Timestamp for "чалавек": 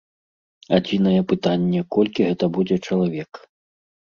2.87-3.31